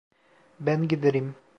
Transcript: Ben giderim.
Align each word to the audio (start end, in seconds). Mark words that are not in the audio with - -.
Ben 0.59 0.87
giderim. 0.87 1.35